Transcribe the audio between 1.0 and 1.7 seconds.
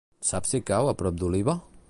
prop d'Oliva?